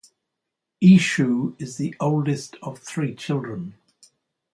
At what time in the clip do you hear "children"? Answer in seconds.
3.13-3.75